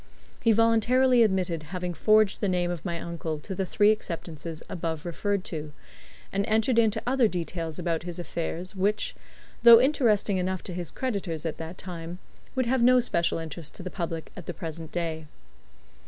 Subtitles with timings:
[0.41, 5.05] He voluntarily admitted having forged the name of my uncle to the three acceptances above
[5.05, 5.73] referred to
[6.33, 9.15] and entered into other details about his affairs, which,
[9.61, 12.17] though interesting enough to his creditors at that time,
[12.55, 15.27] would have no special interest to the public at the present day.